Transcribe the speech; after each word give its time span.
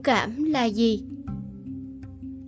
Dũng 0.00 0.04
cảm 0.04 0.44
là 0.44 0.64
gì? 0.64 1.02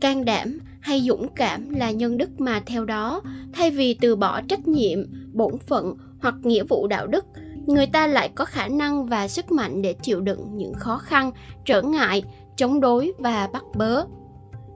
Can 0.00 0.24
đảm 0.24 0.58
hay 0.80 1.00
dũng 1.00 1.28
cảm 1.34 1.70
là 1.70 1.90
nhân 1.90 2.18
đức 2.18 2.40
mà 2.40 2.62
theo 2.66 2.84
đó, 2.84 3.22
thay 3.52 3.70
vì 3.70 3.94
từ 3.94 4.16
bỏ 4.16 4.40
trách 4.48 4.68
nhiệm, 4.68 4.98
bổn 5.32 5.58
phận 5.58 5.96
hoặc 6.18 6.34
nghĩa 6.42 6.64
vụ 6.64 6.86
đạo 6.86 7.06
đức, 7.06 7.24
người 7.66 7.86
ta 7.86 8.06
lại 8.06 8.30
có 8.34 8.44
khả 8.44 8.68
năng 8.68 9.06
và 9.06 9.28
sức 9.28 9.52
mạnh 9.52 9.82
để 9.82 9.92
chịu 9.92 10.20
đựng 10.20 10.56
những 10.56 10.74
khó 10.74 10.98
khăn, 10.98 11.30
trở 11.64 11.82
ngại, 11.82 12.24
chống 12.56 12.80
đối 12.80 13.12
và 13.18 13.48
bắt 13.52 13.64
bớ. 13.74 14.04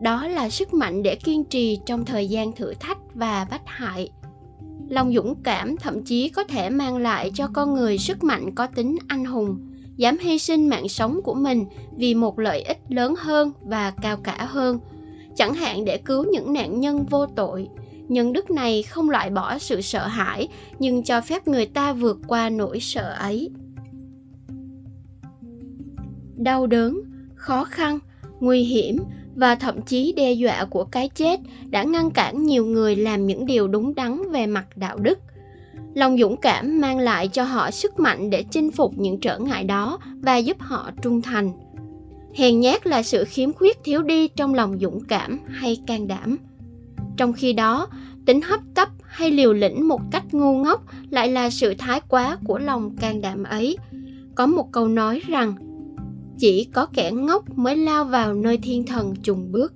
Đó 0.03 0.27
là 0.27 0.51
sức 0.51 0.75
mạnh 0.75 1.03
để 1.03 1.15
kiên 1.15 1.45
trì 1.45 1.79
trong 1.87 2.05
thời 2.05 2.29
gian 2.29 2.53
thử 2.53 2.75
thách 2.81 2.99
và 3.15 3.47
bách 3.51 3.67
hại. 3.67 4.11
Lòng 4.89 5.15
dũng 5.15 5.35
cảm 5.43 5.77
thậm 5.77 6.05
chí 6.05 6.29
có 6.29 6.45
thể 6.45 6.71
mang 6.71 6.97
lại 6.97 7.31
cho 7.35 7.49
con 7.53 7.75
người 7.75 7.99
sức 7.99 8.25
mạnh 8.25 8.55
có 8.55 8.67
tính 8.67 8.97
anh 9.09 9.25
hùng 9.25 9.70
dám 9.97 10.19
hy 10.19 10.39
sinh 10.39 10.69
mạng 10.69 10.89
sống 10.89 11.21
của 11.25 11.35
mình 11.35 11.65
vì 11.97 12.15
một 12.15 12.39
lợi 12.39 12.63
ích 12.63 12.79
lớn 12.89 13.15
hơn 13.19 13.53
và 13.63 13.91
cao 14.03 14.17
cả 14.17 14.47
hơn. 14.51 14.79
Chẳng 15.37 15.55
hạn 15.55 15.85
để 15.85 15.99
cứu 15.99 16.25
những 16.33 16.53
nạn 16.53 16.81
nhân 16.81 17.07
vô 17.11 17.27
tội. 17.27 17.69
Nhân 18.09 18.33
đức 18.33 18.51
này 18.51 18.83
không 18.83 19.11
loại 19.11 19.31
bỏ 19.31 19.59
sự 19.59 19.81
sợ 19.81 20.07
hãi, 20.07 20.49
nhưng 20.79 21.03
cho 21.03 21.21
phép 21.21 21.49
người 21.49 21.67
ta 21.67 21.93
vượt 21.93 22.19
qua 22.27 22.51
nỗi 22.51 22.81
sợ 22.81 23.15
ấy. 23.19 23.51
Đau 26.37 26.67
đớn, 26.67 27.01
khó 27.35 27.65
khăn, 27.65 27.99
nguy 28.41 28.63
hiểm 28.63 28.99
và 29.35 29.55
thậm 29.55 29.83
chí 29.83 30.13
đe 30.17 30.33
dọa 30.33 30.65
của 30.65 30.85
cái 30.85 31.09
chết 31.09 31.41
đã 31.71 31.83
ngăn 31.83 32.11
cản 32.11 32.47
nhiều 32.47 32.67
người 32.67 32.97
làm 32.97 33.27
những 33.27 33.47
điều 33.47 33.69
đúng 33.69 33.95
đắn 33.95 34.23
về 34.33 34.47
mặt 34.47 34.67
đạo 34.77 34.99
đức 34.99 35.19
lòng 35.95 36.19
dũng 36.19 36.37
cảm 36.37 36.81
mang 36.81 36.99
lại 36.99 37.29
cho 37.29 37.45
họ 37.45 37.71
sức 37.71 38.01
mạnh 38.01 38.31
để 38.31 38.43
chinh 38.43 38.71
phục 38.71 38.99
những 38.99 39.21
trở 39.21 39.39
ngại 39.39 39.65
đó 39.65 39.99
và 40.21 40.37
giúp 40.37 40.57
họ 40.61 40.91
trung 41.03 41.23
thành. 41.23 41.53
Hèn 42.35 42.61
nhát 42.61 42.87
là 42.87 43.03
sự 43.03 43.25
khiếm 43.25 43.53
khuyết 43.53 43.79
thiếu 43.85 44.03
đi 44.03 44.29
trong 44.29 44.55
lòng 44.55 44.79
dũng 44.81 45.01
cảm 45.05 45.39
hay 45.49 45.81
can 45.87 46.09
đảm. 46.09 46.39
Trong 47.17 47.33
khi 47.33 47.53
đó, 47.53 47.89
tính 48.27 48.41
hấp 48.41 48.61
tấp 48.75 48.89
hay 49.03 49.31
liều 49.31 49.53
lĩnh 49.53 49.89
một 49.89 50.01
cách 50.11 50.35
ngu 50.35 50.59
ngốc 50.65 50.83
lại 51.11 51.29
là 51.29 51.51
sự 51.51 51.75
thái 51.79 52.01
quá 52.09 52.39
của 52.47 52.59
lòng 52.59 52.97
can 52.97 53.21
đảm 53.21 53.43
ấy. 53.43 53.79
Có 54.35 54.47
một 54.47 54.73
câu 54.73 54.89
nói 54.89 55.21
rằng, 55.27 55.55
chỉ 56.39 56.65
có 56.65 56.87
kẻ 56.87 57.11
ngốc 57.11 57.59
mới 57.59 57.77
lao 57.77 58.05
vào 58.05 58.35
nơi 58.35 58.59
thiên 58.59 58.87
thần 58.87 59.15
trùng 59.23 59.53
bước. 59.53 59.73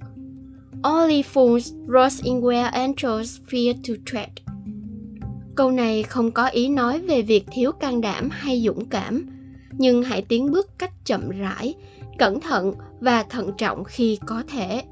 Only 0.82 1.22
fools 1.34 1.59
rush 1.87 2.25
in 2.25 2.41
where 2.41 2.71
angels 2.71 3.38
fear 3.50 3.75
to 3.75 3.94
tread 4.06 4.44
câu 5.57 5.71
này 5.71 6.03
không 6.03 6.31
có 6.31 6.47
ý 6.47 6.69
nói 6.69 7.01
về 7.01 7.23
việc 7.23 7.45
thiếu 7.53 7.73
can 7.73 8.01
đảm 8.01 8.29
hay 8.31 8.63
dũng 8.67 8.87
cảm, 8.87 9.27
nhưng 9.73 10.03
hãy 10.03 10.23
tiến 10.23 10.53
bước 10.53 10.79
cách 10.79 10.93
chậm 11.05 11.31
rãi, 11.31 11.75
cẩn 12.19 12.41
thận 12.41 12.73
và 13.01 13.23
thận 13.23 13.53
trọng 13.59 13.85
khi 13.85 14.19
có 14.27 14.43
thể. 14.49 14.83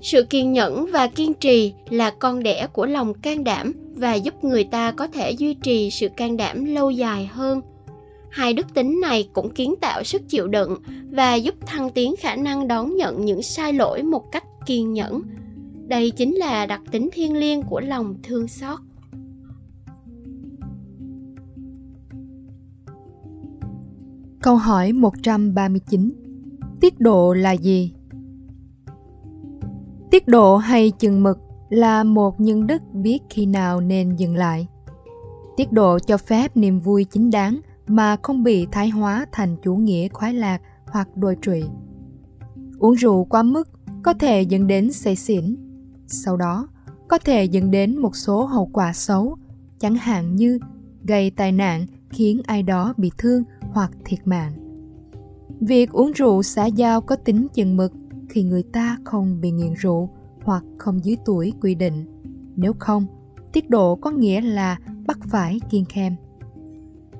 Sự 0.00 0.22
kiên 0.22 0.52
nhẫn 0.52 0.86
và 0.92 1.06
kiên 1.06 1.34
trì 1.34 1.74
là 1.90 2.10
con 2.10 2.42
đẻ 2.42 2.66
của 2.72 2.86
lòng 2.86 3.14
can 3.14 3.44
đảm 3.44 3.72
và 3.94 4.14
giúp 4.14 4.44
người 4.44 4.64
ta 4.64 4.90
có 4.90 5.06
thể 5.06 5.30
duy 5.30 5.54
trì 5.54 5.90
sự 5.90 6.08
can 6.16 6.36
đảm 6.36 6.64
lâu 6.64 6.90
dài 6.90 7.26
hơn. 7.26 7.60
Hai 8.30 8.52
đức 8.52 8.74
tính 8.74 9.00
này 9.00 9.28
cũng 9.32 9.50
kiến 9.50 9.74
tạo 9.80 10.04
sức 10.04 10.22
chịu 10.28 10.48
đựng 10.48 10.76
và 11.10 11.34
giúp 11.34 11.54
thăng 11.66 11.90
tiến 11.90 12.14
khả 12.18 12.36
năng 12.36 12.68
đón 12.68 12.96
nhận 12.96 13.24
những 13.24 13.42
sai 13.42 13.72
lỗi 13.72 14.02
một 14.02 14.32
cách 14.32 14.44
kiên 14.66 14.92
nhẫn 14.92 15.22
đây 15.86 16.10
chính 16.10 16.34
là 16.34 16.66
đặc 16.66 16.80
tính 16.90 17.08
thiêng 17.12 17.36
liêng 17.36 17.62
của 17.62 17.80
lòng 17.80 18.14
thương 18.22 18.48
xót 18.48 18.78
Câu 24.42 24.56
hỏi 24.56 24.92
139 24.92 26.12
Tiết 26.80 27.00
độ 27.00 27.32
là 27.32 27.52
gì? 27.52 27.94
Tiết 30.10 30.28
độ 30.28 30.56
hay 30.56 30.90
chừng 30.90 31.22
mực 31.22 31.38
là 31.68 32.04
một 32.04 32.40
nhân 32.40 32.66
đức 32.66 32.82
biết 32.92 33.18
khi 33.30 33.46
nào 33.46 33.80
nên 33.80 34.16
dừng 34.16 34.34
lại. 34.34 34.66
Tiết 35.56 35.72
độ 35.72 35.98
cho 35.98 36.16
phép 36.16 36.56
niềm 36.56 36.78
vui 36.78 37.04
chính 37.04 37.30
đáng 37.30 37.60
mà 37.86 38.16
không 38.22 38.42
bị 38.42 38.66
thái 38.72 38.88
hóa 38.88 39.26
thành 39.32 39.56
chủ 39.62 39.76
nghĩa 39.76 40.08
khoái 40.08 40.34
lạc 40.34 40.60
hoặc 40.86 41.16
đồi 41.16 41.36
trụy. 41.42 41.64
Uống 42.78 42.94
rượu 42.94 43.24
quá 43.24 43.42
mức 43.42 43.68
có 44.02 44.14
thể 44.14 44.42
dẫn 44.42 44.66
đến 44.66 44.92
say 44.92 45.16
xỉn, 45.16 45.56
sau 46.14 46.36
đó 46.36 46.68
có 47.08 47.18
thể 47.18 47.44
dẫn 47.44 47.70
đến 47.70 47.98
một 47.98 48.16
số 48.16 48.44
hậu 48.44 48.66
quả 48.72 48.92
xấu, 48.92 49.36
chẳng 49.78 49.94
hạn 49.94 50.36
như 50.36 50.58
gây 51.04 51.30
tai 51.30 51.52
nạn 51.52 51.86
khiến 52.10 52.40
ai 52.46 52.62
đó 52.62 52.94
bị 52.96 53.10
thương 53.18 53.42
hoặc 53.60 53.90
thiệt 54.04 54.26
mạng. 54.26 54.52
Việc 55.60 55.90
uống 55.90 56.12
rượu 56.12 56.42
xã 56.42 56.66
giao 56.66 57.00
có 57.00 57.16
tính 57.16 57.46
chừng 57.54 57.76
mực 57.76 57.92
khi 58.28 58.42
người 58.42 58.62
ta 58.62 58.98
không 59.04 59.40
bị 59.40 59.50
nghiện 59.50 59.74
rượu 59.74 60.10
hoặc 60.42 60.64
không 60.78 61.04
dưới 61.04 61.16
tuổi 61.24 61.52
quy 61.60 61.74
định. 61.74 62.04
Nếu 62.56 62.72
không, 62.78 63.06
tiết 63.52 63.70
độ 63.70 63.96
có 63.96 64.10
nghĩa 64.10 64.40
là 64.40 64.78
bắt 65.06 65.18
phải 65.30 65.60
kiên 65.70 65.84
khem. 65.84 66.14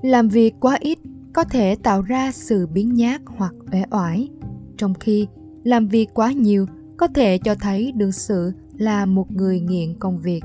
Làm 0.02 0.28
việc 0.28 0.54
quá 0.60 0.76
ít 0.80 0.98
có 1.32 1.44
thể 1.44 1.76
tạo 1.82 2.02
ra 2.02 2.32
sự 2.32 2.66
biến 2.66 2.94
nhát 2.94 3.20
hoặc 3.26 3.54
uể 3.72 3.82
oải, 3.90 4.28
trong 4.76 4.94
khi 4.94 5.26
làm 5.64 5.88
việc 5.88 6.14
quá 6.14 6.32
nhiều 6.32 6.66
có 6.96 7.06
thể 7.06 7.38
cho 7.38 7.54
thấy 7.54 7.92
đương 7.92 8.12
sự 8.12 8.52
là 8.76 9.06
một 9.06 9.30
người 9.30 9.60
nghiện 9.60 9.94
công 9.94 10.18
việc. 10.18 10.44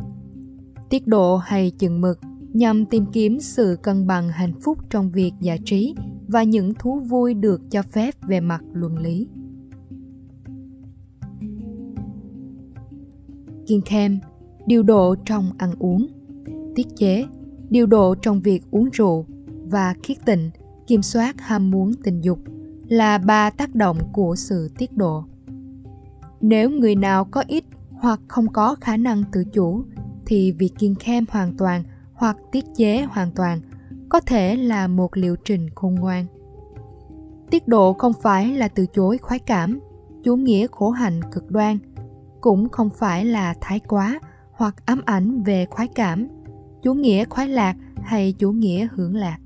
Tiết 0.90 1.08
độ 1.08 1.38
hay 1.38 1.72
chừng 1.72 2.02
mực 2.02 2.20
nhằm 2.54 2.86
tìm 2.86 3.06
kiếm 3.14 3.40
sự 3.40 3.78
cân 3.82 4.08
bằng 4.08 4.30
hạnh 4.30 4.54
phúc 4.62 4.78
trong 4.90 5.12
việc 5.12 5.34
giải 5.40 5.60
trí 5.66 5.96
và 6.28 6.44
những 6.44 6.74
thú 6.74 7.00
vui 7.00 7.34
được 7.34 7.62
cho 7.72 7.82
phép 7.82 8.16
về 8.28 8.40
mặt 8.40 8.62
luân 8.74 8.98
lý. 8.98 9.28
Kiên 13.68 13.82
khem, 13.82 14.20
điều 14.66 14.84
độ 14.84 15.16
trong 15.26 15.52
ăn 15.58 15.72
uống, 15.80 16.08
tiết 16.76 16.88
chế, 16.96 17.26
điều 17.70 17.86
độ 17.86 18.16
trong 18.16 18.42
việc 18.42 18.64
uống 18.72 18.90
rượu 18.94 19.26
và 19.64 19.96
khiết 20.04 20.26
tịnh, 20.26 20.50
kiểm 20.88 21.02
soát 21.02 21.42
ham 21.42 21.72
muốn 21.72 21.92
tình 22.04 22.22
dục 22.22 22.40
là 22.88 23.18
ba 23.18 23.50
tác 23.50 23.76
động 23.76 23.98
của 24.14 24.36
sự 24.36 24.70
tiết 24.78 24.98
độ. 24.98 25.24
Nếu 26.42 26.70
người 26.70 26.96
nào 26.96 27.26
có 27.26 27.44
ít 27.48 27.64
hoặc 28.00 28.20
không 28.28 28.48
có 28.54 28.76
khả 28.82 28.98
năng 28.98 29.24
tự 29.32 29.44
chủ, 29.54 29.84
thì 30.26 30.52
việc 30.52 30.72
kiên 30.80 30.96
khem 30.96 31.26
hoàn 31.30 31.58
toàn 31.58 31.84
hoặc 32.14 32.38
tiết 32.52 32.66
chế 32.76 33.04
hoàn 33.04 33.32
toàn 33.32 33.62
có 34.10 34.20
thể 34.20 34.56
là 34.56 34.88
một 34.88 35.18
liệu 35.18 35.36
trình 35.36 35.70
khôn 35.76 35.96
ngoan. 35.96 36.26
Tiết 37.52 37.68
độ 37.68 37.94
không 37.94 38.14
phải 38.22 38.54
là 38.54 38.68
từ 38.68 38.86
chối 38.94 39.18
khoái 39.18 39.40
cảm, 39.40 39.80
chủ 40.24 40.36
nghĩa 40.36 40.68
khổ 40.72 40.90
hạnh 40.90 41.20
cực 41.32 41.52
đoan, 41.52 41.78
cũng 42.42 42.70
không 42.70 42.90
phải 42.90 43.26
là 43.26 43.54
thái 43.62 43.80
quá 43.80 44.20
hoặc 44.52 44.86
ám 44.86 45.02
ảnh 45.06 45.44
về 45.44 45.66
khoái 45.66 45.88
cảm, 45.88 46.28
chủ 46.82 46.94
nghĩa 46.94 47.26
khoái 47.26 47.48
lạc 47.48 47.76
hay 47.96 48.34
chủ 48.34 48.52
nghĩa 48.52 48.88
hưởng 48.92 49.16
lạc. 49.16 49.38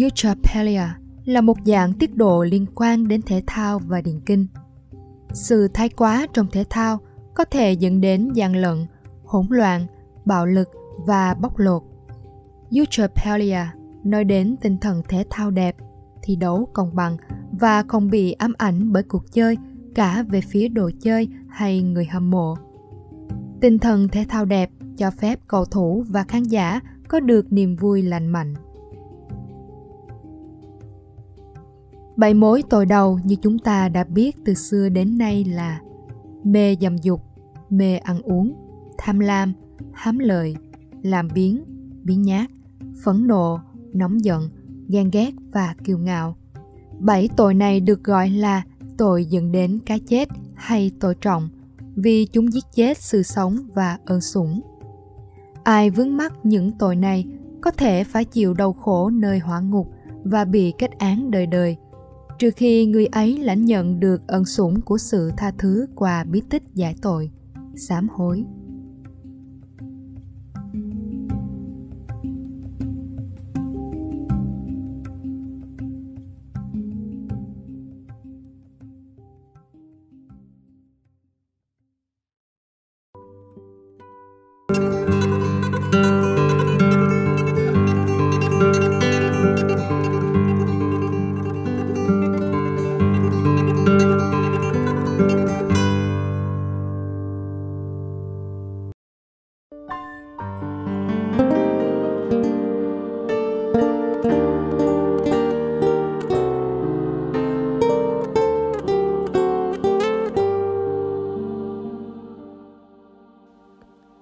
Eutrapelia 0.00 1.01
là 1.24 1.40
một 1.40 1.56
dạng 1.64 1.92
tiết 1.92 2.16
độ 2.16 2.42
liên 2.44 2.66
quan 2.74 3.08
đến 3.08 3.22
thể 3.22 3.42
thao 3.46 3.78
và 3.78 4.00
điền 4.00 4.20
kinh. 4.20 4.46
Sự 5.32 5.68
thái 5.74 5.88
quá 5.88 6.26
trong 6.32 6.46
thể 6.52 6.64
thao 6.70 6.98
có 7.34 7.44
thể 7.44 7.72
dẫn 7.72 8.00
đến 8.00 8.32
gian 8.34 8.56
lận, 8.56 8.86
hỗn 9.24 9.46
loạn, 9.50 9.86
bạo 10.24 10.46
lực 10.46 10.68
và 11.06 11.34
bóc 11.34 11.58
lột. 11.58 11.82
Eutropelia 12.76 13.66
nói 14.04 14.24
đến 14.24 14.56
tinh 14.60 14.78
thần 14.78 15.02
thể 15.08 15.24
thao 15.30 15.50
đẹp, 15.50 15.76
thi 16.22 16.36
đấu 16.36 16.68
công 16.72 16.94
bằng 16.94 17.16
và 17.52 17.82
không 17.88 18.10
bị 18.10 18.32
ám 18.32 18.52
ảnh 18.58 18.92
bởi 18.92 19.02
cuộc 19.02 19.32
chơi 19.32 19.56
cả 19.94 20.24
về 20.30 20.40
phía 20.40 20.68
đồ 20.68 20.90
chơi 21.00 21.28
hay 21.48 21.82
người 21.82 22.04
hâm 22.04 22.30
mộ. 22.30 22.54
Tinh 23.60 23.78
thần 23.78 24.08
thể 24.08 24.24
thao 24.28 24.44
đẹp 24.44 24.70
cho 24.96 25.10
phép 25.10 25.40
cầu 25.48 25.64
thủ 25.64 26.04
và 26.08 26.24
khán 26.24 26.42
giả 26.42 26.80
có 27.08 27.20
được 27.20 27.52
niềm 27.52 27.76
vui 27.76 28.02
lành 28.02 28.28
mạnh. 28.28 28.54
Bảy 32.22 32.34
mối 32.34 32.62
tội 32.70 32.86
đầu 32.86 33.18
như 33.24 33.36
chúng 33.42 33.58
ta 33.58 33.88
đã 33.88 34.04
biết 34.04 34.36
từ 34.44 34.54
xưa 34.54 34.88
đến 34.88 35.18
nay 35.18 35.44
là 35.44 35.80
mê 36.44 36.76
dâm 36.80 36.98
dục, 36.98 37.20
mê 37.70 37.96
ăn 37.96 38.22
uống, 38.22 38.54
tham 38.98 39.18
lam, 39.18 39.52
hám 39.92 40.18
lợi, 40.18 40.56
làm 41.02 41.28
biến, 41.34 41.64
biến 42.02 42.22
nhát, 42.22 42.50
phẫn 43.04 43.26
nộ, 43.26 43.60
nóng 43.92 44.24
giận, 44.24 44.50
ghen 44.88 45.10
ghét 45.12 45.30
và 45.52 45.74
kiêu 45.84 45.98
ngạo. 45.98 46.36
Bảy 46.98 47.28
tội 47.36 47.54
này 47.54 47.80
được 47.80 48.04
gọi 48.04 48.30
là 48.30 48.62
tội 48.98 49.24
dẫn 49.24 49.52
đến 49.52 49.78
cái 49.86 50.00
chết 50.00 50.28
hay 50.54 50.90
tội 51.00 51.14
trọng 51.20 51.48
vì 51.96 52.26
chúng 52.26 52.52
giết 52.52 52.64
chết 52.74 52.98
sự 52.98 53.22
sống 53.22 53.56
và 53.74 53.98
ơn 54.06 54.20
sủng. 54.20 54.60
Ai 55.62 55.90
vướng 55.90 56.16
mắc 56.16 56.32
những 56.42 56.72
tội 56.78 56.96
này 56.96 57.26
có 57.60 57.70
thể 57.70 58.04
phải 58.04 58.24
chịu 58.24 58.54
đau 58.54 58.72
khổ 58.72 59.10
nơi 59.10 59.38
hỏa 59.38 59.60
ngục 59.60 59.88
và 60.24 60.44
bị 60.44 60.72
kết 60.78 60.98
án 60.98 61.30
đời 61.30 61.46
đời– 61.46 61.76
trừ 62.42 62.50
khi 62.56 62.86
người 62.86 63.06
ấy 63.06 63.38
lãnh 63.38 63.64
nhận 63.64 64.00
được 64.00 64.20
ân 64.26 64.44
sủng 64.44 64.80
của 64.80 64.98
sự 64.98 65.30
tha 65.36 65.52
thứ 65.58 65.86
qua 65.94 66.24
bí 66.24 66.42
tích 66.50 66.62
giải 66.74 66.94
tội, 67.02 67.30
sám 67.76 68.08
hối. 68.08 68.44